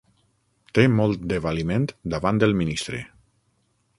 [0.77, 3.03] Té molt de valiment davant el ministre.